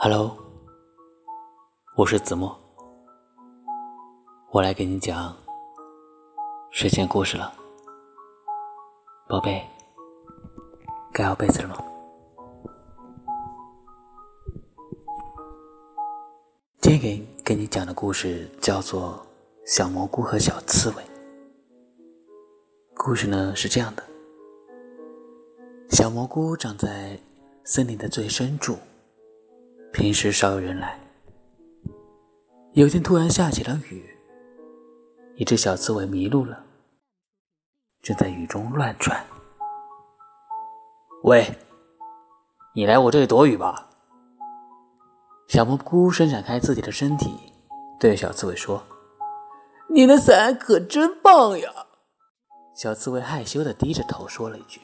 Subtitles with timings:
[0.00, 0.32] Hello，
[1.96, 2.56] 我是子墨，
[4.52, 5.36] 我来给你讲
[6.70, 7.52] 睡前故事了，
[9.26, 9.60] 宝贝，
[11.12, 11.84] 盖好被子了吗？
[16.80, 19.20] 今天给给你讲的故事叫做
[19.66, 21.02] 《小蘑菇和小刺猬》。
[22.94, 24.04] 故事呢是这样的：
[25.90, 27.18] 小蘑菇长在
[27.64, 28.78] 森林的最深处。
[29.98, 30.96] 平时少有人来。
[32.74, 34.08] 有天突然下起了雨，
[35.34, 36.64] 一只小刺猬迷路了，
[38.00, 39.20] 正在雨中乱窜。
[41.24, 41.44] 喂，
[42.76, 43.90] 你来我这里躲雨吧。
[45.48, 47.52] 小蘑菇伸展开自己的身体，
[47.98, 48.80] 对小刺猬说
[49.92, 51.72] ：“你的伞可真棒呀！”
[52.76, 54.80] 小刺猬害羞的低着头说了一句：“